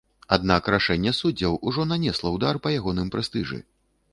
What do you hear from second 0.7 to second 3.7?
рашэнне суддзяў ужо нанесла ўдар па ягоным прэстыжы.